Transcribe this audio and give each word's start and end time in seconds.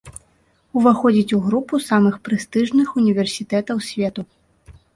Уваходзіць 0.79 1.35
у 1.37 1.41
групу 1.49 1.81
самых 1.89 2.17
прэстыжных 2.29 2.87
універсітэтаў 3.03 3.87
свету. 3.93 4.21